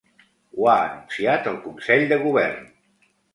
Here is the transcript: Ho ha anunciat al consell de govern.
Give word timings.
Ho 0.61 0.69
ha 0.69 0.77
anunciat 0.85 1.51
al 1.51 1.59
consell 1.67 2.07
de 2.13 2.19
govern. 2.25 2.67